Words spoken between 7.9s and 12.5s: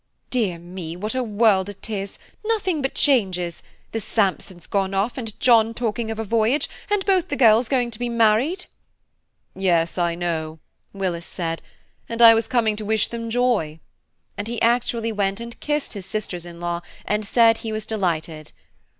to be married." "Yes, I know," Willis said, "and I was